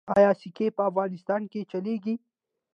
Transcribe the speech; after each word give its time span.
آیا 0.15 0.31
سکې 0.41 0.67
په 0.75 0.81
افغانستان 0.89 1.41
کې 1.51 1.67
چلیږي؟ 1.71 2.15